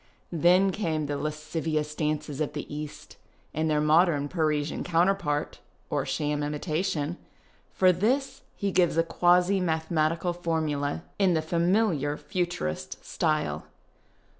Then 0.33 0.71
came 0.71 1.05
the 1.05 1.15
lascivious 1.15 1.93
dances 1.93 2.41
of 2.41 2.53
the 2.53 2.65
East, 2.75 3.17
and 3.53 3.69
their 3.69 3.79
modern 3.79 4.29
Parisian 4.29 4.83
counterpart— 4.83 5.59
or 5.91 6.07
sham 6.07 6.41
imitation. 6.41 7.17
For 7.71 7.91
this 7.91 8.41
he 8.55 8.71
gives 8.71 8.97
a 8.97 9.03
quasi 9.03 9.59
mathematical 9.59 10.33
lornuda 10.33 11.03
in 11.19 11.35
the 11.35 11.41
familiar 11.43 12.17
Futurist 12.17 13.05
style. 13.05 13.65